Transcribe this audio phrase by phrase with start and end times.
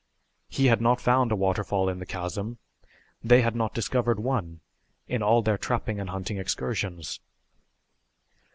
[0.49, 2.57] He had not found a waterfall in the chasm;
[3.23, 4.61] they had not discovered one
[5.07, 7.19] in all their trapping and hunting excursions.